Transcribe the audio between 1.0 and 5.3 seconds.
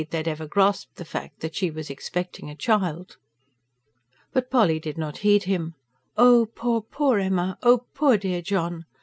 fact that she was expecting a child. But Polly did not